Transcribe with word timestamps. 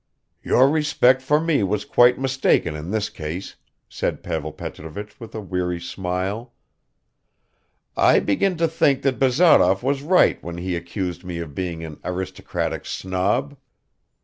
"Your 0.41 0.67
respect 0.67 1.21
for 1.21 1.39
me 1.39 1.61
was 1.61 1.85
quite 1.85 2.17
mistaken 2.17 2.75
in 2.75 2.89
this 2.89 3.07
case," 3.07 3.55
said 3.87 4.23
Pavel 4.23 4.51
Petrovich 4.51 5.19
with 5.19 5.35
a 5.35 5.41
weary 5.41 5.79
smile. 5.79 6.55
"I 7.95 8.19
begin 8.19 8.57
to 8.57 8.67
think 8.67 9.03
that 9.03 9.19
Bazarov 9.19 9.83
was 9.83 10.01
right 10.01 10.41
when 10.43 10.57
he 10.57 10.75
accused 10.75 11.23
me 11.23 11.37
of 11.37 11.53
being 11.53 11.83
an 11.83 11.99
aristocratic 12.03 12.87
snob. 12.87 13.55